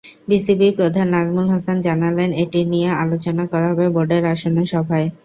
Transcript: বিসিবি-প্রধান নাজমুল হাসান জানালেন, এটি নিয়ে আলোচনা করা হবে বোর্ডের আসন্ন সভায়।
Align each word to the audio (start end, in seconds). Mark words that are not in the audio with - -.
বিসিবি-প্রধান 0.29 1.07
নাজমুল 1.09 1.47
হাসান 1.53 1.77
জানালেন, 1.81 2.29
এটি 2.43 2.59
নিয়ে 2.71 2.89
আলোচনা 3.03 3.43
করা 3.51 3.67
হবে 3.71 3.85
বোর্ডের 3.95 4.23
আসন্ন 4.33 4.57
সভায়। 4.71 5.07